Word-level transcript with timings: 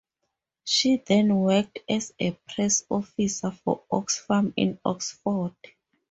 She 0.63 0.95
then 1.05 1.35
worked 1.41 1.77
as 1.87 2.11
a 2.19 2.31
press 2.49 2.83
officer 2.89 3.51
for 3.51 3.83
Oxfam 3.91 4.51
in 4.55 4.79
Oxford. 4.83 5.53